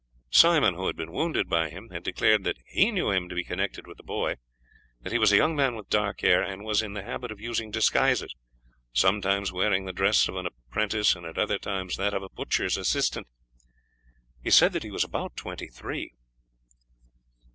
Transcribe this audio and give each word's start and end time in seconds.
Simon, 0.31 0.73
who 0.73 0.87
had 0.87 0.95
been 0.95 1.11
wounded 1.11 1.47
by 1.47 1.69
him, 1.69 1.89
had 1.91 2.01
declared 2.01 2.43
that 2.43 2.57
he 2.65 2.89
knew 2.89 3.11
him 3.11 3.29
to 3.29 3.35
be 3.35 3.43
connected 3.43 3.85
with 3.85 3.97
the 3.97 4.03
boy; 4.03 4.37
that 5.01 5.11
he 5.13 5.19
was 5.19 5.31
a 5.31 5.35
young 5.35 5.55
man 5.55 5.75
with 5.75 5.91
dark 5.91 6.21
hair, 6.21 6.41
and 6.41 6.63
was 6.65 6.81
in 6.81 6.93
the 6.93 7.03
habit 7.03 7.29
of 7.29 7.39
using 7.39 7.69
disguises, 7.69 8.33
sometimes 8.93 9.51
wearing 9.51 9.85
the 9.85 9.93
dress 9.93 10.27
of 10.27 10.35
an 10.37 10.47
apprentice, 10.47 11.15
and 11.15 11.27
at 11.27 11.37
other 11.37 11.59
times 11.59 11.97
that 11.97 12.15
of 12.15 12.23
a 12.23 12.29
butcher's 12.29 12.77
assistant. 12.77 13.27
He 14.41 14.49
said 14.49 14.73
that 14.73 14.81
he 14.81 14.89
was 14.89 15.03
about 15.03 15.35
twenty 15.35 15.67
three." 15.67 16.15